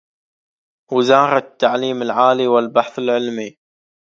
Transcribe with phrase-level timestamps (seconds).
[0.91, 3.57] وزارة التعليم العالي و البحث العلمي